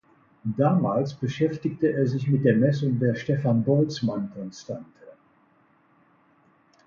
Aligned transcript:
Damals 0.57 1.13
beschäftigte 1.13 1.93
er 1.93 2.07
sich 2.07 2.27
mit 2.27 2.43
der 2.43 2.55
Messung 2.55 2.97
der 2.97 3.13
Stefan-Boltzmann-Konstante. 3.13 4.85